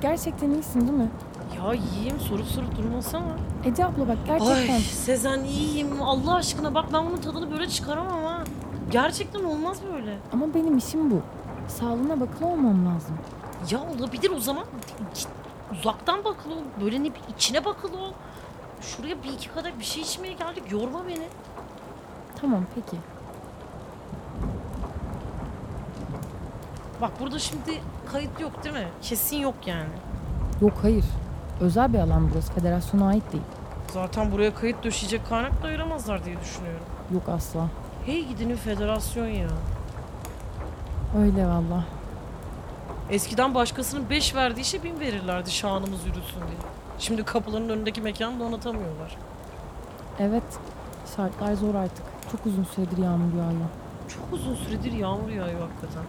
[0.00, 1.10] Gerçekten iyisin değil mi?
[1.56, 3.36] Ya iyiyim sorup sorup durmasana.
[3.64, 4.74] Ece abla bak gerçekten.
[4.74, 6.02] Ay Sezen iyiyim.
[6.02, 8.44] Allah aşkına bak ben bunun tadını böyle çıkaramam ha.
[8.90, 10.18] Gerçekten olmaz böyle.
[10.32, 11.20] Ama benim işim bu.
[11.68, 13.18] Sağlığına bakılı olmam lazım.
[13.70, 14.64] Ya olabilir o zaman.
[15.14, 15.28] Git
[15.72, 16.62] uzaktan bakılı ol.
[16.84, 18.12] Böyle ne bir içine bakılı ol.
[18.80, 20.62] Şuraya bir iki kadar bir şey içmeye geldik.
[20.70, 21.28] Yorma beni.
[22.40, 22.96] Tamam peki.
[27.00, 27.80] Bak burada şimdi
[28.12, 28.88] kayıt yok değil mi?
[29.02, 29.88] Kesin yok yani.
[30.60, 31.04] Yok hayır.
[31.60, 32.52] Özel bir alan burası.
[32.52, 33.44] Federasyona ait değil.
[33.92, 36.80] Zaten buraya kayıt döşeyecek kaynak da ayıramazlar diye düşünüyorum.
[37.14, 37.66] Yok asla.
[38.06, 39.48] Hey gidinin federasyon ya.
[41.18, 41.84] Öyle valla.
[43.10, 46.58] Eskiden başkasının 5 verdiği işe 1000 verirlerdi şanımız yürüsün diye.
[46.98, 49.16] Şimdi kapıların önündeki mekanı donatamıyorlar.
[50.18, 50.42] Evet.
[51.16, 52.04] Şartlar zor artık.
[52.32, 53.68] Çok uzun süredir yağmur yağıyor.
[54.08, 56.04] Çok uzun süredir yağmur yağıyor hakikaten.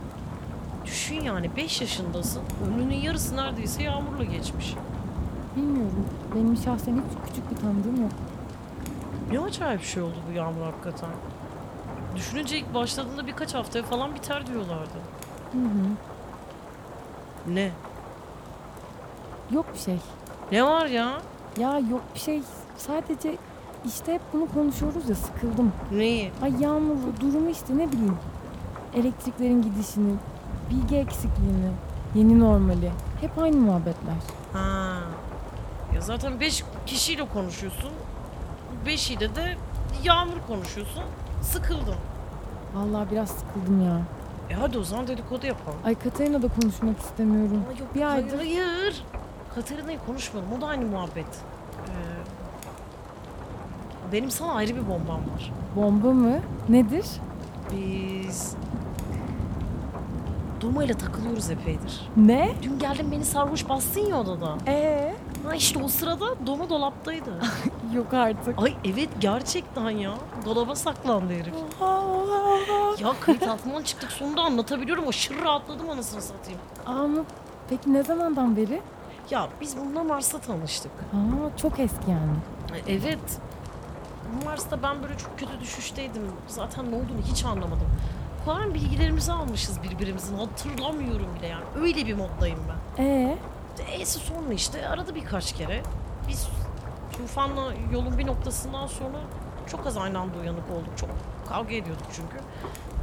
[0.86, 2.42] Düşün yani 5 yaşındasın.
[2.68, 4.76] Ömrünün yarısı neredeyse yağmurla geçmiş.
[5.56, 6.06] Bilmiyorum.
[6.36, 8.12] Benim şahsen hiç küçük bir tanıdığım yok.
[9.32, 11.09] Ne acayip şey oldu bu yağmur hakikaten.
[12.16, 14.98] Düşününce ilk başladığında birkaç haftaya falan biter diyorlardı.
[15.52, 15.88] Hı hı.
[17.54, 17.72] Ne?
[19.52, 19.98] Yok bir şey.
[20.52, 21.22] Ne var ya?
[21.59, 22.42] Ya yok bir şey.
[22.78, 23.38] Sadece
[23.86, 25.72] işte hep bunu konuşuyoruz ya sıkıldım.
[25.92, 26.31] Neyi?
[26.42, 28.18] Ay yağmurlu durumu işte ne bileyim.
[28.96, 30.13] Elektriklerin gidişini,
[30.72, 31.72] bilgi eksikliğini,
[32.16, 32.92] yeni normali.
[33.22, 34.16] Hep aynı muhabbetler.
[34.54, 34.94] Ha.
[35.96, 37.92] Ya zaten 5 kişiyle konuşuyorsun.
[38.86, 39.58] 5'iyle de
[40.04, 41.04] yağmur konuşuyorsun.
[41.42, 41.96] Sıkıldım.
[42.76, 44.02] Vallahi biraz sıkıldım ya.
[44.50, 45.78] E hadi o zaman dedikodu yapalım.
[45.86, 47.64] Ay Katerina da konuşmak istemiyorum.
[47.70, 49.04] Ama yok bir aydır Hayır.
[49.56, 50.48] Katerina'yı konuşmadım.
[50.58, 51.26] O da aynı muhabbet.
[51.88, 51.92] Ee,
[54.12, 55.52] benim sana ayrı bir bombam var.
[55.76, 56.40] bomba mı?
[56.70, 57.06] Nedir?
[57.72, 58.56] Biz...
[60.62, 62.02] Doma ile takılıyoruz epeydir.
[62.18, 62.52] Ne?
[62.64, 64.58] Dün geldin beni sarhoş bastın ya odada.
[64.68, 65.16] Ee?
[65.48, 67.30] Ha işte o sırada Doma dolaptaydı.
[67.94, 68.62] Yok artık.
[68.64, 70.14] Ay evet gerçekten ya.
[70.46, 71.54] Dolaba saklandı herif.
[71.82, 72.96] Oha, oha, oha.
[73.00, 75.08] Ya kayıt altından çıktık sonunda anlatabiliyorum.
[75.08, 76.60] Aşırı rahatladım anasını satayım.
[76.86, 77.24] Ama
[77.70, 78.82] peki ne zamandan beri?
[79.30, 80.92] Ya biz bununla Mars'ta tanıştık.
[80.92, 82.32] Aa, çok eski yani.
[82.88, 83.40] E, Evet.
[84.46, 86.22] Mars'ta ben böyle çok kötü düşüşteydim.
[86.48, 87.88] Zaten ne olduğunu hiç anlamadım.
[88.46, 90.38] Falan bilgilerimizi almışız birbirimizin.
[90.38, 91.63] Hatırlamıyorum bile yani.
[91.81, 93.03] Öyle bir moddayım ben.
[93.03, 93.38] Ee?
[93.91, 95.81] E'si sonra işte aradı birkaç kere.
[96.28, 96.47] Biz
[97.13, 99.18] Tufan'la yolun bir noktasından sonra
[99.68, 100.97] çok az aynı anda uyanık olduk.
[100.97, 101.09] Çok
[101.50, 102.38] kavga ediyorduk çünkü.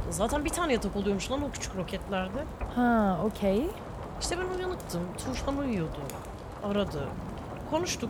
[0.09, 2.43] Zaten bir tane yatak oluyormuş lan o küçük roketlerde.
[2.75, 3.67] Ha, okey.
[4.21, 5.01] İşte ben uyanıktım.
[5.17, 5.99] Tufan uyuyordu.
[6.63, 7.07] Aradı.
[7.71, 8.09] Konuştuk.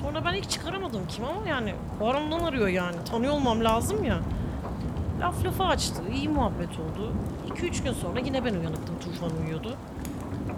[0.00, 2.96] Sonra ben ilk çıkaramadım kim ama yani Baran'dan arıyor yani.
[3.10, 4.18] Tanıyor olmam lazım ya.
[5.22, 6.02] Laf lafı açtı.
[6.14, 7.12] iyi muhabbet oldu.
[7.48, 8.98] 2-3 gün sonra yine ben uyanıktım.
[9.00, 9.76] Tufan uyuyordu.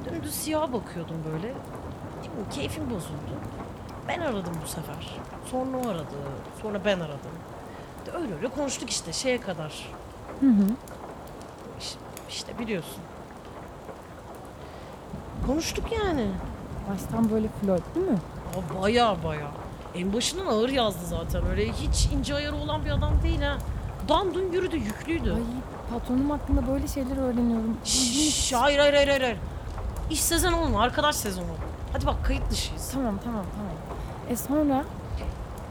[0.04, 1.54] Dümdüz siyaha bakıyordum böyle.
[2.22, 3.34] Şimdi keyfim bozuldu.
[4.08, 5.16] Ben aradım bu sefer.
[5.50, 6.14] Sonra o aradı.
[6.62, 7.30] Sonra ben aradım.
[8.06, 9.88] De Öyle öyle konuştuk işte şeye kadar.
[10.40, 10.66] Hı hı.
[11.80, 11.98] İşte,
[12.28, 13.02] işte biliyorsun.
[15.46, 16.26] Konuştuk yani.
[16.90, 18.18] Baştan böyle flört değil mi?
[18.56, 19.50] Aa, baya baya.
[19.94, 21.46] En başından ağır yazdı zaten.
[21.46, 23.58] Öyle hiç ince ayarı olan bir adam değil ha.
[24.08, 25.32] Dandun yürüdü, yüklüydü.
[25.32, 25.40] Ay
[25.92, 27.76] patronum hakkında böyle şeyler öğreniyorum.
[27.84, 29.38] Şşş, hayır hayır hayır hayır.
[30.10, 31.46] İş sezon olma, arkadaş sezonu.
[31.92, 32.90] Hadi bak kayıt dışıyız.
[32.94, 33.72] Tamam tamam tamam.
[34.30, 34.84] E sonra?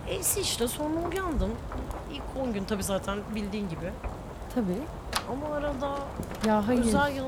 [0.08, 1.50] Eysi işte sonra uyandım.
[2.12, 3.92] İlk 10 gün tabii zaten bildiğin gibi.
[4.56, 4.78] Tabii.
[5.32, 5.90] Ama arada
[6.48, 6.80] Ya hayır.
[6.80, 7.26] özel yıl...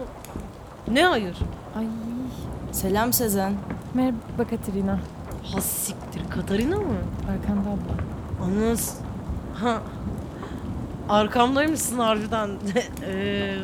[0.87, 1.37] Ne hayır?
[1.77, 1.87] Ay.
[2.71, 3.53] Selam Sezen.
[3.93, 4.99] Merhaba Katerina.
[5.53, 6.97] Ha siktir Katarina mı?
[7.29, 8.45] Arkanda abla.
[8.45, 8.97] Anız.
[9.61, 9.81] Ha.
[11.09, 12.49] Arkamdaymışsın harbiden.
[13.07, 13.57] Eee,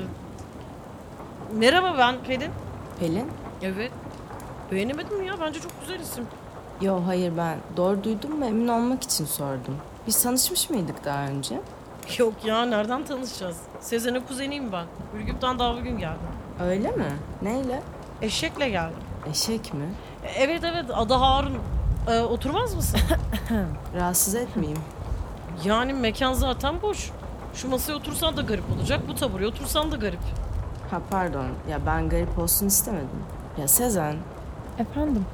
[1.55, 2.51] merhaba ben Pelin.
[2.99, 3.27] Pelin?
[3.61, 3.91] Evet.
[4.71, 5.33] Beğenemedim mi ya?
[5.41, 6.23] Bence çok güzel isim.
[6.81, 9.77] Yo hayır ben doğru duydum mu emin olmak için sordum.
[10.07, 11.61] Biz tanışmış mıydık daha önce?
[12.17, 13.57] Yok ya nereden tanışacağız?
[13.79, 14.85] Sezen'in kuzeniyim ben.
[15.15, 16.27] Ürgüp'ten daha bugün geldim.
[16.63, 17.05] Öyle mi?
[17.41, 17.81] Neyle?
[18.21, 18.97] Eşekle geldim.
[19.29, 19.85] Eşek mi?
[20.23, 21.57] E, Evet evet adı Harun.
[22.11, 22.99] Ee, oturmaz mısın?
[23.95, 24.79] Rahatsız etmeyeyim.
[25.65, 27.11] yani mekan zaten boş.
[27.53, 28.99] Şu masaya otursan da garip olacak.
[29.07, 30.19] Bu tabureye otursan da garip.
[30.91, 33.09] Ha pardon ya ben garip olsun istemedim.
[33.57, 34.15] Ya Sezen
[34.79, 35.25] Efendim?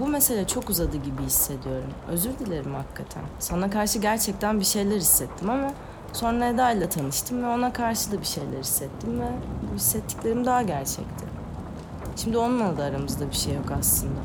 [0.00, 1.90] bu mesele çok uzadı gibi hissediyorum.
[2.08, 3.22] Özür dilerim hakikaten.
[3.38, 5.72] Sana karşı gerçekten bir şeyler hissettim ama
[6.12, 9.26] sonra Eda ile tanıştım ve ona karşı da bir şeyler hissettim ve
[9.72, 11.24] bu hissettiklerim daha gerçekti.
[12.16, 14.20] Şimdi onunla da aramızda bir şey yok aslında.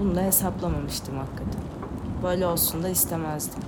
[0.00, 1.62] Bunu da hesaplamamıştım hakikaten.
[2.22, 3.62] Böyle olsun da istemezdim.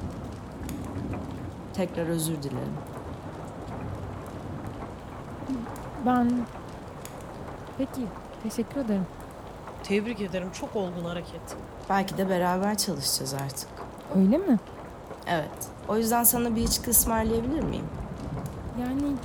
[1.78, 2.74] Tekrar özür dilerim.
[6.06, 6.32] Ben...
[7.78, 8.06] Peki
[8.42, 9.06] Teşekkür ederim.
[9.82, 10.48] Tebrik ederim.
[10.52, 11.40] Çok olgun hareket.
[11.90, 13.68] Belki de beraber çalışacağız artık.
[14.16, 14.58] Öyle mi?
[15.26, 15.68] Evet.
[15.88, 17.86] O yüzden sana bir içki ısmarlayabilir miyim?
[18.80, 19.16] Yani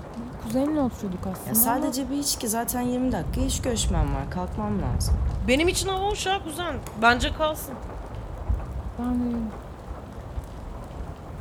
[0.44, 4.32] kuzenimle oturuyorduk aslında Ya sadece bir içki zaten 20 dakika iş görüşmem var.
[4.32, 5.14] Kalkmam lazım.
[5.48, 6.76] Benim için hava hoş ha kuzen.
[7.02, 7.76] Bence kalsın.
[9.00, 9.42] ama ben...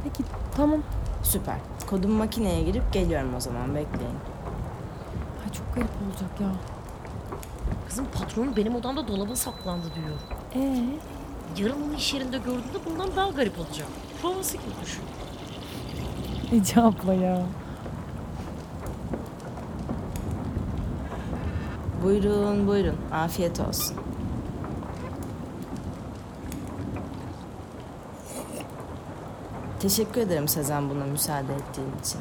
[0.04, 0.24] Peki
[0.56, 0.82] tamam.
[1.22, 1.56] Süper.
[1.86, 3.68] Kodumu makineye girip geliyorum o zaman.
[3.74, 4.16] Bekleyin.
[5.44, 6.48] Ay çok garip olacak ya.
[7.88, 10.16] Kızım patronum benim odamda dolaba saklandı diyor.
[10.64, 10.84] Ee,
[11.56, 13.86] Yarın onu iş yerinde gördüğümde bundan daha garip olacak.
[14.22, 15.02] Provası gibi düşün.
[16.60, 17.42] Ece abla ya.
[22.04, 22.96] Buyurun buyurun.
[23.12, 23.96] Afiyet olsun.
[29.82, 32.20] Teşekkür ederim Sezen buna müsaade ettiğin için.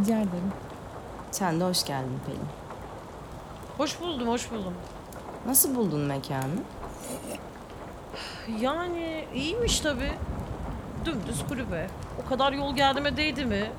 [0.00, 0.52] Rica ederim.
[1.30, 2.48] Sen de hoş geldin Pelin.
[3.78, 4.74] Hoş buldum, hoş buldum.
[5.46, 6.54] Nasıl buldun mekanı?
[8.60, 10.12] Yani iyiymiş tabii.
[11.04, 11.86] Dümdüz kulübe.
[12.24, 13.70] O kadar yol geldiğime değdi mi?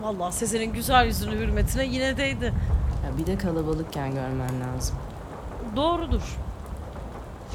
[0.00, 2.54] Vallahi Sezen'in güzel yüzünü hürmetine yine değdi.
[3.04, 4.96] Ya bir de kalabalıkken görmen lazım.
[5.76, 6.36] Doğrudur.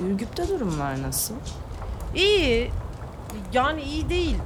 [0.02, 1.36] Ürgüp'te durumlar nasıl?
[2.16, 2.72] İyi.
[3.54, 4.38] Yani iyi değil.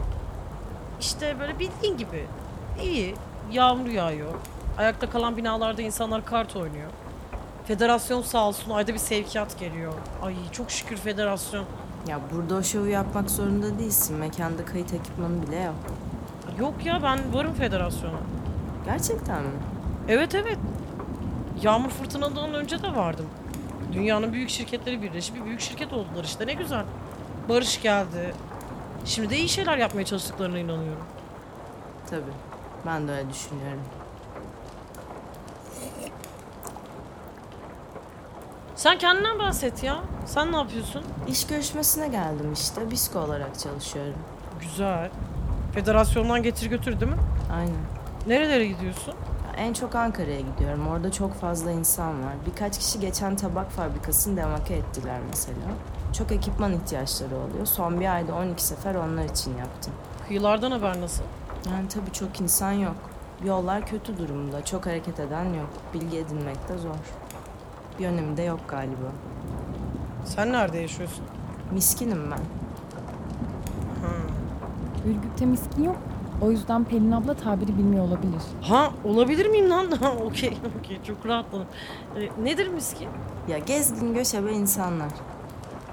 [1.00, 2.28] İşte böyle bildiğin gibi.
[2.82, 3.16] İyi.
[3.52, 4.34] Yağmur yağıyor.
[4.78, 6.90] Ayakta kalan binalarda insanlar kart oynuyor.
[7.66, 9.94] Federasyon sağ olsun ayda bir sevkiyat geliyor.
[10.24, 11.66] Ay çok şükür federasyon.
[12.08, 14.18] Ya burada o şovu yapmak zorunda değilsin.
[14.18, 15.76] Mekanda kayıt ekipmanı bile yok.
[16.60, 18.20] Yok ya ben varım federasyona.
[18.86, 19.50] Gerçekten mi?
[20.08, 20.58] Evet evet.
[21.62, 23.26] Yağmur fırtınadan önce de vardım.
[23.94, 26.84] Dünyanın büyük şirketleri birleşip bir büyük şirket oldular işte ne güzel.
[27.50, 28.34] Barış geldi.
[29.06, 31.06] Şimdi de iyi şeyler yapmaya çalıştıklarına inanıyorum.
[32.10, 32.22] Tabii.
[32.86, 33.82] Ben de öyle düşünüyorum.
[38.76, 40.00] Sen kendinden bahset ya.
[40.26, 41.04] Sen ne yapıyorsun?
[41.28, 42.92] İş görüşmesine geldim işte.
[42.92, 44.14] Bisko olarak çalışıyorum.
[44.62, 45.10] Güzel.
[45.74, 47.18] Federasyondan getir götür değil mi?
[47.54, 47.76] Aynen.
[48.28, 49.14] Nerelere gidiyorsun?
[49.58, 50.88] En çok Ankara'ya gidiyorum.
[50.88, 52.34] Orada çok fazla insan var.
[52.46, 55.58] Birkaç kişi geçen tabak fabrikasını demake ettiler mesela.
[56.18, 57.66] Çok ekipman ihtiyaçları oluyor.
[57.66, 59.94] Son bir ayda 12 sefer onlar için yaptım.
[60.28, 61.24] Kıyılardan haber nasıl?
[61.72, 62.96] Yani tabii çok insan yok.
[63.46, 64.66] Yollar kötü durumda.
[64.66, 65.70] Çok hareket eden yok.
[65.94, 66.96] Bilgi edinmek de zor.
[68.00, 69.12] Bir önemi de yok galiba.
[70.26, 71.26] Sen nerede yaşıyorsun?
[71.72, 72.38] Miskinim ben.
[74.08, 74.14] Ha.
[75.06, 75.98] Ürgüp'te miskin yok.
[76.42, 78.42] O yüzden Pelin abla tabiri bilmiyor olabilir.
[78.62, 79.92] Ha olabilir miyim lan?
[79.92, 81.68] Ha, okey okey çok rahatladım.
[82.16, 83.08] Ee, nedir miskin?
[83.48, 85.12] Ya gezgin göçebe insanlar.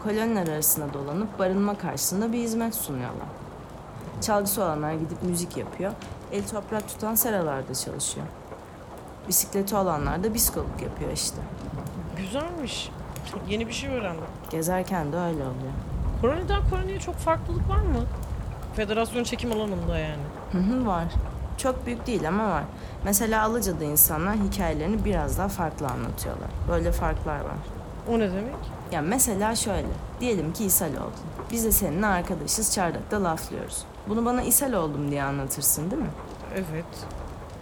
[0.02, 3.26] Koloniler arasında dolanıp barınma karşılığında bir hizmet sunuyorlar.
[4.20, 5.92] Çalgısı olanlar gidip müzik yapıyor.
[6.32, 8.26] El toprak tutan seralarda çalışıyor.
[9.28, 11.36] Bisikleti olanlar da biskoluk yapıyor işte.
[12.16, 12.90] Güzelmiş.
[13.48, 14.24] Yeni bir şey öğrendim.
[14.50, 15.72] Gezerken de öyle oluyor.
[16.20, 18.04] Koloniden koloniye çok farklılık var mı?
[18.76, 20.22] Federasyon çekim alanında yani.
[20.52, 21.04] Hı hı var.
[21.58, 22.64] Çok büyük değil ama var.
[23.04, 26.48] Mesela Alıca'da insanlar hikayelerini biraz daha farklı anlatıyorlar.
[26.68, 27.56] Böyle farklar var.
[28.10, 28.81] O ne demek?
[28.92, 29.86] Ya mesela şöyle.
[30.20, 31.12] Diyelim ki ishal oldun.
[31.52, 33.84] Biz de seninle arkadaşız çardakta laflıyoruz.
[34.08, 36.10] Bunu bana ishal oldum diye anlatırsın değil mi?
[36.54, 36.84] Evet.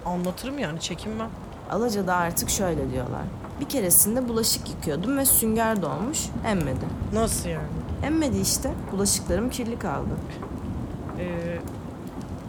[0.07, 1.31] Anlatırım yani çekinmem.
[1.71, 3.23] Alaca'da artık şöyle diyorlar.
[3.61, 6.87] Bir keresinde bulaşık yıkıyordum ve sünger dolmuş, emmedi.
[7.13, 7.67] Nasıl yani?
[8.05, 8.73] Emmedi işte.
[8.93, 10.09] Bulaşıklarım kirli kaldı.
[11.19, 11.59] Ee,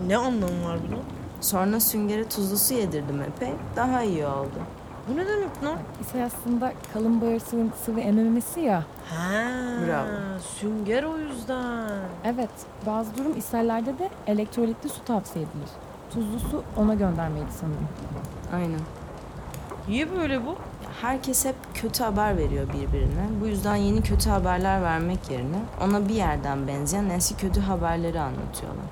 [0.07, 1.03] ne anlamı var bunun?
[1.41, 3.53] Sonra süngere tuzlu su yedirdim epey.
[3.75, 4.59] Daha iyi oldu.
[5.09, 5.77] Bu ne demek lan?
[6.01, 7.39] İse aslında kalın bağır
[7.85, 8.83] sıvı ememesi ya.
[9.09, 9.41] Ha,
[9.87, 10.39] Bravo.
[10.59, 11.89] sünger o yüzden.
[12.25, 12.49] Evet,
[12.85, 15.69] bazı durum ishallerde de elektrolitli su tavsiye edilir.
[16.13, 17.87] Tuzlu su ona göndermeydi sanırım.
[18.55, 18.79] Aynen.
[19.87, 20.55] Niye böyle bu?
[21.01, 23.25] Herkes hep kötü haber veriyor birbirine.
[23.41, 28.85] Bu yüzden yeni kötü haberler vermek yerine ona bir yerden benzeyen eski kötü haberleri anlatıyorlar.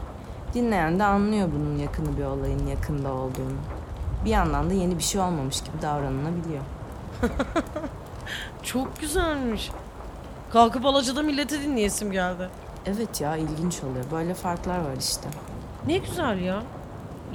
[0.53, 3.57] Dinleyen de anlıyor bunun yakını bir olayın yakında olduğunu.
[4.25, 6.63] Bir yandan da yeni bir şey olmamış gibi davranılabiliyor.
[8.63, 9.71] Çok güzelmiş.
[10.51, 12.49] Kalkıp Alaca'da milleti dinleyesim geldi.
[12.85, 14.05] Evet ya ilginç oluyor.
[14.11, 15.29] Böyle farklar var işte.
[15.87, 16.63] Ne güzel ya.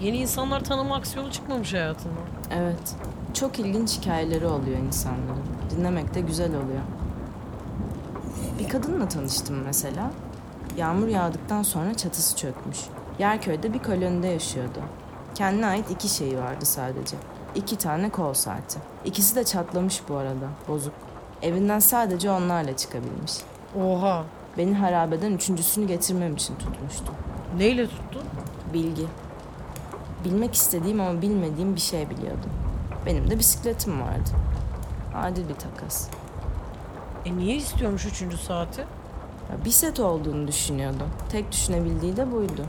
[0.00, 2.16] Yeni insanlar tanıma aksiyonu çıkmamış hayatından.
[2.50, 2.94] Evet.
[3.34, 5.44] Çok ilginç hikayeleri oluyor insanların.
[5.70, 6.82] Dinlemek de güzel oluyor.
[8.58, 10.10] Bir kadınla tanıştım mesela.
[10.76, 12.78] Yağmur yağdıktan sonra çatısı çökmüş.
[13.18, 14.80] Yerköy'de bir kolonide yaşıyordu.
[15.34, 17.16] Kendine ait iki şeyi vardı sadece.
[17.54, 18.78] İki tane kol saati.
[19.04, 20.94] İkisi de çatlamış bu arada, bozuk.
[21.42, 23.32] Evinden sadece onlarla çıkabilmiş.
[23.82, 24.24] Oha.
[24.58, 27.12] Beni harabeden üçüncüsünü getirmem için tutmuştu.
[27.58, 28.22] Neyle tuttu?
[28.72, 29.06] Bilgi.
[30.24, 32.50] Bilmek istediğim ama bilmediğim bir şey biliyordum.
[33.06, 34.30] Benim de bisikletim vardı.
[35.14, 36.08] Adil bir takas.
[37.24, 38.80] E niye istiyormuş üçüncü saati?
[39.50, 41.04] Ya bir set olduğunu düşünüyordu.
[41.28, 42.66] Tek düşünebildiği de buydu.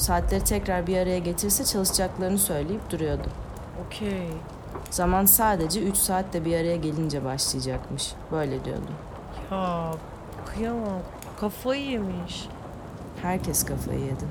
[0.00, 3.28] Saatleri tekrar bir araya getirse çalışacaklarını söyleyip duruyordu.
[3.86, 4.30] Okey.
[4.90, 8.12] Zaman sadece 3 saatte bir araya gelince başlayacakmış.
[8.32, 8.90] Böyle diyordu.
[9.50, 9.90] Ya
[10.46, 11.00] kıyamam.
[11.40, 12.48] Kafayı yemiş.
[13.22, 14.24] Herkes kafayı yedi.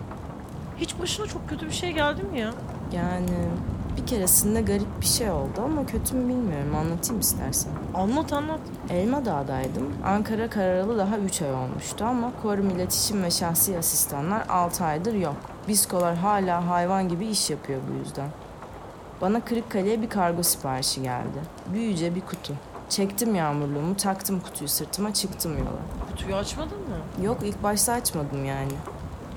[0.78, 2.52] Hiç başına çok kötü bir şey geldi mi ya?
[2.94, 3.30] Yani
[3.98, 6.76] bir keresinde garip bir şey oldu ama kötü mü bilmiyorum.
[6.76, 7.72] Anlatayım istersen.
[7.94, 8.60] Anlat anlat.
[8.90, 9.94] Elma Dağ'daydım.
[10.06, 15.36] Ankara kararalı daha 3 ay olmuştu ama korum iletişim ve şahsi asistanlar 6 aydır yok.
[15.68, 18.30] Biskolar hala hayvan gibi iş yapıyor bu yüzden.
[19.22, 21.40] Bana Kırıkkale'ye bir kargo siparişi geldi.
[21.74, 22.54] Büyüce bir kutu.
[22.90, 26.08] Çektim yağmurluğumu, taktım kutuyu sırtıma, çıktım yola.
[26.12, 27.26] Kutuyu açmadın mı?
[27.26, 28.72] Yok ilk başta açmadım yani.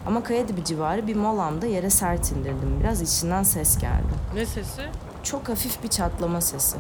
[0.06, 2.80] Ama Kayadibi civarı bir molamda yere sert indirdim.
[2.80, 4.12] Biraz içinden ses geldi.
[4.34, 4.82] Ne sesi?
[5.22, 6.76] Çok hafif bir çatlama sesi.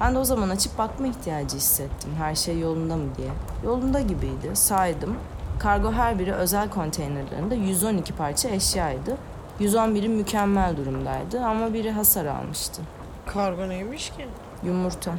[0.00, 2.10] Ben de o zaman açıp bakma ihtiyacı hissettim.
[2.18, 3.28] Her şey yolunda mı diye.
[3.64, 4.50] Yolunda gibiydi.
[4.54, 5.16] Saydım.
[5.58, 9.16] Kargo her biri özel konteynerlarında 112 parça eşyaydı.
[9.60, 12.82] 111'i mükemmel durumdaydı ama biri hasar almıştı.
[13.26, 14.26] Kargo neymiş ki?
[14.64, 15.14] Yumurta.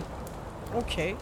[0.84, 1.16] Okey.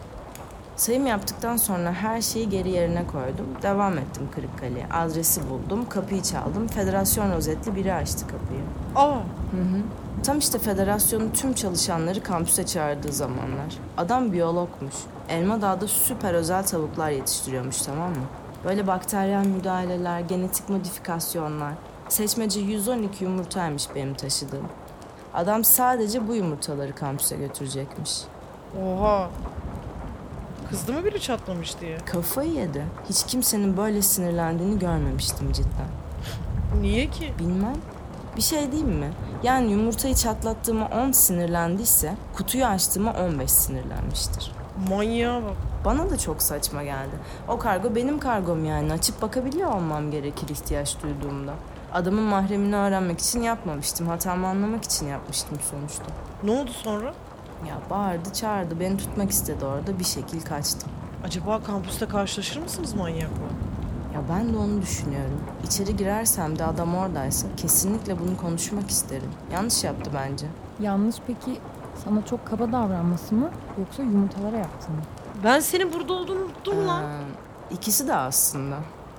[0.76, 3.46] Sayım yaptıktan sonra her şeyi geri yerine koydum.
[3.62, 4.86] Devam ettim Kırıkkale'ye.
[4.92, 6.66] Adresi buldum, kapıyı çaldım.
[6.66, 8.60] Federasyon rozetli biri açtı kapıyı.
[8.96, 9.14] Aa.
[9.14, 9.16] Hı
[9.62, 9.82] hı.
[10.22, 13.78] Tam işte federasyonun tüm çalışanları kampüse çağırdığı zamanlar.
[13.96, 14.94] Adam biyologmuş.
[15.28, 18.24] Elma Dağı'da süper özel tavuklar yetiştiriyormuş tamam mı?
[18.64, 21.72] Böyle bakteriyel müdahaleler, genetik modifikasyonlar.
[22.08, 24.68] Seçmece 112 yumurtaymış benim taşıdığım.
[25.34, 28.20] Adam sadece bu yumurtaları kampüse götürecekmiş.
[28.82, 29.30] Oha.
[30.70, 31.98] Kızdı mı biri çatlamış diye?
[31.98, 32.84] Kafayı yedi.
[33.08, 35.88] Hiç kimsenin böyle sinirlendiğini görmemiştim cidden.
[36.80, 37.34] Niye ki?
[37.38, 37.76] Bilmem.
[38.36, 39.10] Bir şey diyeyim mi?
[39.42, 44.52] Yani yumurtayı çatlattığıma 10 sinirlendiyse kutuyu açtığıma 15 sinirlenmiştir.
[44.88, 45.56] Manyağa bak.
[45.84, 47.16] Bana da çok saçma geldi.
[47.48, 48.92] O kargo benim kargom yani.
[48.92, 51.54] Açıp bakabiliyor olmam gerekir ihtiyaç duyduğumda.
[51.92, 54.08] Adamın mahremini öğrenmek için yapmamıştım.
[54.08, 56.04] Hatamı anlamak için yapmıştım sonuçta.
[56.42, 57.14] Ne oldu sonra?
[57.68, 58.80] Ya bağırdı çağırdı.
[58.80, 59.98] Beni tutmak istedi orada.
[59.98, 60.90] Bir şekil kaçtım.
[61.24, 63.44] Acaba kampüste karşılaşır mısınız manyakla?
[64.14, 65.40] Ya ben de onu düşünüyorum.
[65.64, 69.30] İçeri girersem de adam oradaysa kesinlikle bunu konuşmak isterim.
[69.52, 70.46] Yanlış yaptı bence.
[70.80, 71.60] Yanlış peki
[72.04, 75.00] sana çok kaba davranması mı yoksa yumurtalara yaptı mı?
[75.44, 77.02] Ben senin burada olduğunu unuttum lan.
[77.04, 78.76] Ee, ikisi de aslında.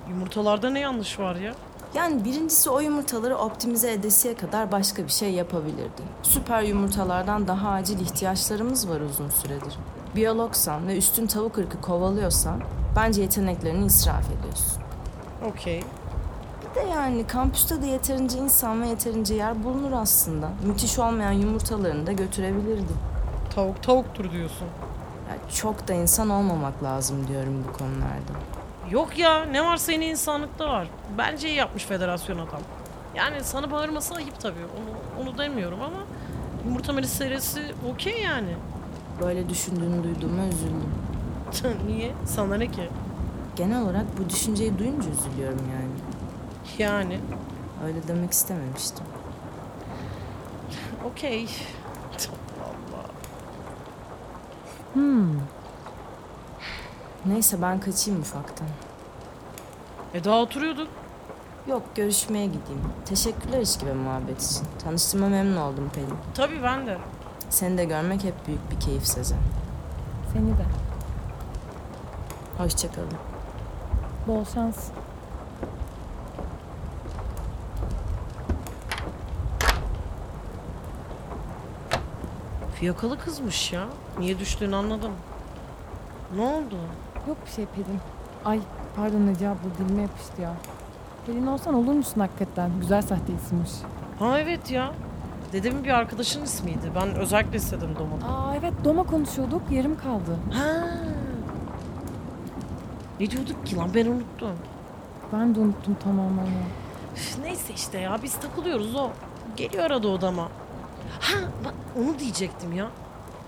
[0.08, 1.54] Yumurtalarda ne yanlış var ya?
[1.94, 6.02] Yani birincisi o yumurtaları optimize edesiye kadar başka bir şey yapabilirdi.
[6.22, 9.78] Süper yumurtalardan daha acil ihtiyaçlarımız var uzun süredir.
[10.16, 12.60] Biyologsan ve üstün tavuk ırkı kovalıyorsan
[12.96, 14.82] bence yeteneklerini israf ediyorsun.
[15.50, 15.84] Okey.
[16.70, 20.48] Bir de yani kampüste de yeterince insan ve yeterince yer bulunur aslında.
[20.66, 22.92] Müthiş olmayan yumurtalarını da götürebilirdi.
[23.54, 24.66] Tavuk tavuktur diyorsun.
[25.28, 28.32] Yani çok da insan olmamak lazım diyorum bu konularda.
[28.90, 30.88] Yok ya ne varsa yine insanlıkta var.
[31.18, 32.60] Bence iyi yapmış federasyon adam.
[33.14, 34.64] Yani sana bağırması ayıp tabii.
[34.76, 35.98] Onu, onu demiyorum ama
[36.64, 38.56] yumurta meselesi okey yani.
[39.20, 40.94] Böyle düşündüğünü duyduğuma üzüldüm.
[41.86, 42.12] Niye?
[42.26, 42.88] Sana ne ki?
[43.56, 45.90] Genel olarak bu düşünceyi duyunca üzülüyorum yani.
[46.78, 47.20] Yani.
[47.84, 49.06] Öyle demek istememiştim.
[51.04, 51.48] Okey.
[52.64, 53.04] Allah.
[54.96, 55.40] Hmm.
[57.26, 58.66] Neyse ben kaçayım ufaktan.
[60.14, 60.88] E daha oturuyorduk.
[61.66, 62.82] Yok görüşmeye gideyim.
[63.04, 64.66] Teşekkürler içki ve muhabbet için.
[64.84, 66.14] Tanıştığıma memnun oldum Pelin.
[66.34, 66.98] Tabii ben de.
[67.50, 69.38] Seni de görmek hep büyük bir keyif Sezen.
[70.32, 70.64] Seni de.
[72.58, 73.08] Hoşçakalın.
[74.26, 74.88] Bol şans.
[82.80, 83.84] Fiyakalı kızmış ya.
[84.18, 85.12] Niye düştüğünü anladım.
[86.36, 86.76] Ne oldu?
[87.28, 88.00] Yok bir şey Pelin.
[88.44, 88.60] Ay
[88.96, 90.52] pardon Ece abla dilime yapıştı ya.
[91.26, 92.70] Pelin olsan olur musun hakikaten?
[92.80, 93.70] Güzel sahte isimmiş.
[94.18, 94.92] Ha evet ya.
[95.52, 96.90] Dedemin bir arkadaşının ismiydi.
[96.94, 98.26] Ben özellikle istedim Doma'da.
[98.36, 100.36] Aa evet doma konuşuyorduk yarım kaldı.
[100.52, 100.88] Ha.
[103.20, 104.52] Ne diyorduk ki lan ben unuttum.
[105.32, 106.62] Ben de unuttum tamamen ya.
[107.16, 109.10] Üf, Neyse işte ya biz takılıyoruz o.
[109.56, 110.48] Geliyor arada odama.
[111.20, 112.86] Ha bak onu diyecektim ya.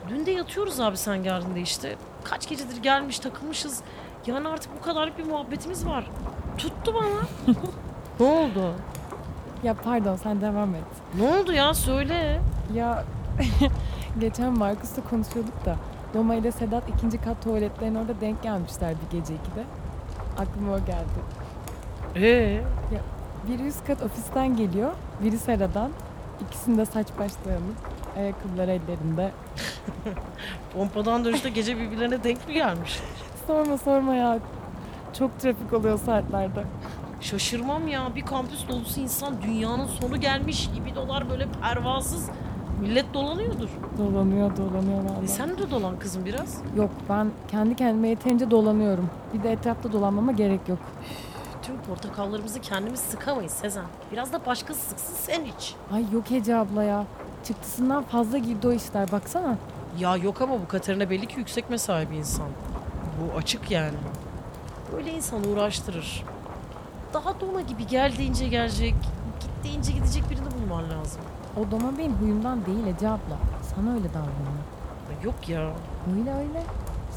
[0.08, 1.96] Dün de yatıyoruz abi sen geldiğinde işte.
[2.24, 3.80] Kaç gecedir gelmiş takılmışız.
[4.26, 6.10] Yani artık bu kadarlık bir muhabbetimiz var.
[6.58, 7.52] Tuttu bana.
[8.20, 8.74] ne oldu?
[9.62, 10.84] Ya pardon sen devam et.
[11.18, 12.40] Ne oldu ya söyle.
[12.74, 13.04] Ya
[14.20, 15.76] geçen Markus'la konuşuyorduk da
[16.14, 19.64] Doma ile Sedat ikinci kat tuvaletlerin orada denk gelmişler bir gece ikide.
[20.38, 21.18] Aklıma o geldi.
[22.16, 22.60] Ee,
[23.48, 24.90] Biri üst kat ofisten geliyor,
[25.24, 25.90] biri Sera'dan.
[26.46, 27.76] İkisinde saç baş dağınık.
[28.16, 29.30] ayakkabılar ellerinde.
[30.74, 33.00] Pompadan dönüşte gece birbirlerine denk mi gelmiş?
[33.46, 34.38] Sorma sorma ya.
[35.18, 36.64] Çok trafik oluyor saatlerde.
[37.20, 38.14] Şaşırmam ya.
[38.14, 42.30] Bir kampüs dolusu insan dünyanın sonu gelmiş gibi dolar böyle pervasız.
[42.80, 43.68] Millet dolanıyordur.
[43.98, 45.24] Dolanıyor dolanıyor vallahi.
[45.24, 46.60] E sen de dolan kızım biraz.
[46.76, 49.10] Yok ben kendi kendime yeterince dolanıyorum.
[49.34, 50.78] Bir de etrafta dolanmama gerek yok.
[51.68, 53.84] Tüm portakallarımızı kendimiz sıkamayız Sezen.
[54.12, 55.74] Biraz da başkası sıksın sen iç.
[55.92, 57.04] Ay yok Ece abla ya.
[57.44, 59.56] Çıktısından fazla girdi o işler baksana.
[59.98, 62.46] Ya yok ama bu Katerina belli ki yüksek mesai bir insan.
[63.20, 63.96] Bu açık yani.
[64.92, 66.24] Böyle insan uğraştırır.
[67.14, 68.94] Daha dona gibi gel deyince gelecek,
[69.40, 71.20] git deyince gidecek birini bulman lazım.
[71.56, 73.38] O doma benim huyumdan değil Ece abla.
[73.74, 74.58] Sana öyle davranıyor.
[75.10, 75.60] Ya Yok ya.
[76.16, 76.62] Öyle öyle.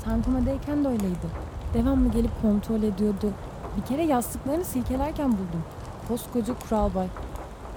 [0.05, 1.27] Sen komadayken de öyleydi.
[1.73, 3.31] Devamlı gelip kontrol ediyordu.
[3.77, 5.63] Bir kere yastıklarını silkelerken buldum.
[6.07, 7.07] Koskoca kuralbay.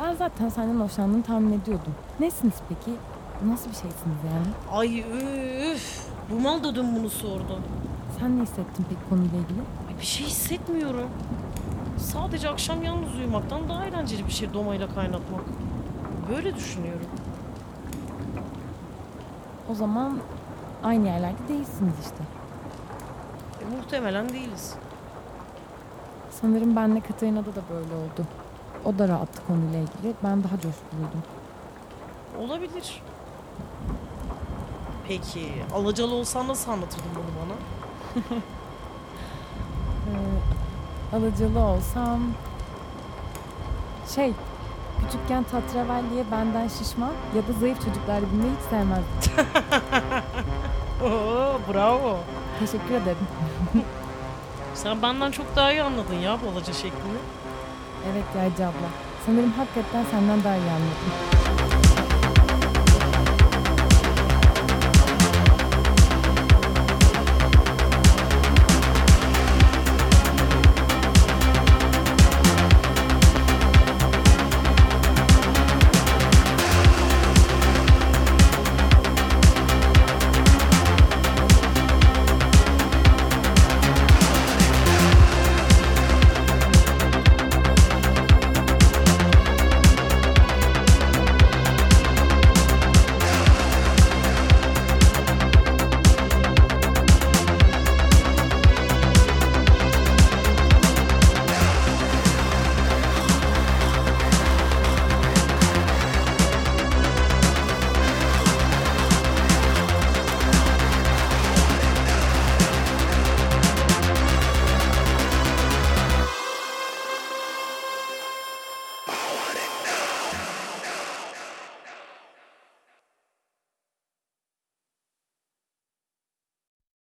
[0.02, 1.94] Ben zaten senden hoşlandığını tahmin ediyordum.
[2.20, 2.96] Nesiniz peki?
[3.46, 4.78] Nasıl bir şeysiniz yani?
[4.78, 4.98] Ay
[5.72, 6.06] üf.
[6.30, 7.58] Bu mal da dün bunu sordu.
[8.20, 9.60] Sen ne hissettin peki konuyla ilgili?
[9.88, 11.08] Ay bir şey hissetmiyorum.
[11.98, 15.40] Sadece akşam yalnız uyumaktan daha eğlenceli bir şey domayla kaynatmak.
[16.30, 17.06] Böyle düşünüyorum.
[19.70, 20.18] O zaman
[20.84, 22.24] aynı yerlerde değilsiniz işte.
[23.60, 24.74] E, muhtemelen değiliz.
[26.40, 28.26] Sanırım benle Katarina'da da böyle oldu.
[28.84, 30.14] O da rahattı konuyla ilgili.
[30.24, 31.22] Ben daha coşkuluydum.
[32.40, 33.02] Olabilir.
[35.08, 37.54] Peki alacalı olsan nasıl anlatırdın bunu bana?
[40.04, 42.20] Ee, alıcılı olsam...
[44.14, 44.32] Şey,
[45.00, 49.32] küçükken tatravelliye benden şişman ya da zayıf çocuklar binmeyi hiç sevmezdim.
[51.04, 52.16] Oo, bravo.
[52.60, 53.26] Teşekkür ederim.
[54.84, 57.18] Sen benden çok daha iyi anladın ya bu alaca şeklini.
[58.12, 58.88] Evet Yaycı abla.
[59.26, 61.73] Sanırım hakikaten senden daha iyi anladım.